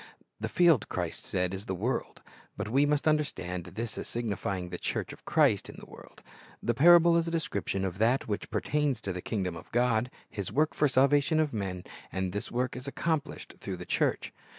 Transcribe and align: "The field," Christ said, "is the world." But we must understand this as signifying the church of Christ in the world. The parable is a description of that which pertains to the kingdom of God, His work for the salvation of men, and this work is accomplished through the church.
"The 0.39 0.49
field," 0.49 0.89
Christ 0.89 1.25
said, 1.25 1.53
"is 1.53 1.65
the 1.65 1.75
world." 1.75 2.23
But 2.57 2.69
we 2.69 2.87
must 2.87 3.07
understand 3.07 3.65
this 3.65 3.99
as 3.99 4.07
signifying 4.07 4.69
the 4.69 4.79
church 4.79 5.13
of 5.13 5.25
Christ 5.25 5.69
in 5.69 5.75
the 5.77 5.85
world. 5.85 6.23
The 6.63 6.73
parable 6.73 7.17
is 7.17 7.27
a 7.27 7.29
description 7.29 7.85
of 7.85 7.99
that 7.99 8.27
which 8.27 8.49
pertains 8.49 8.99
to 9.01 9.13
the 9.13 9.21
kingdom 9.21 9.55
of 9.55 9.71
God, 9.71 10.09
His 10.27 10.51
work 10.51 10.73
for 10.73 10.85
the 10.85 10.89
salvation 10.93 11.39
of 11.39 11.53
men, 11.53 11.83
and 12.11 12.31
this 12.31 12.51
work 12.51 12.75
is 12.75 12.87
accomplished 12.87 13.53
through 13.59 13.77
the 13.77 13.85
church. 13.85 14.33